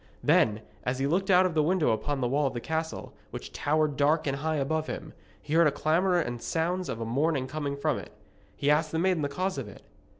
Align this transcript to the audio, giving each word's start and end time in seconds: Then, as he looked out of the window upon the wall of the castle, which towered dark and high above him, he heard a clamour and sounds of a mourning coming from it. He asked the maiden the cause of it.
Then, 0.23 0.61
as 0.83 0.97
he 0.97 1.05
looked 1.05 1.29
out 1.29 1.45
of 1.45 1.53
the 1.53 1.61
window 1.61 1.91
upon 1.91 2.21
the 2.21 2.27
wall 2.27 2.47
of 2.47 2.55
the 2.55 2.59
castle, 2.59 3.13
which 3.29 3.51
towered 3.51 3.97
dark 3.97 4.25
and 4.25 4.37
high 4.37 4.55
above 4.55 4.87
him, 4.87 5.13
he 5.39 5.53
heard 5.53 5.67
a 5.67 5.71
clamour 5.71 6.17
and 6.19 6.41
sounds 6.41 6.89
of 6.89 6.99
a 6.99 7.05
mourning 7.05 7.45
coming 7.45 7.75
from 7.77 7.99
it. 7.99 8.11
He 8.55 8.71
asked 8.71 8.91
the 8.91 8.97
maiden 8.97 9.21
the 9.21 9.29
cause 9.29 9.59
of 9.59 9.67
it. 9.67 9.83